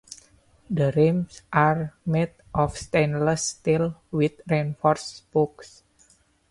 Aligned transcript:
The 0.67 0.91
rims 0.95 1.43
are 1.53 1.93
made 2.07 2.31
of 2.55 2.75
stainless 2.75 3.43
steel 3.43 4.01
with 4.09 4.41
reinforced 4.49 5.17
spokes. 5.17 5.83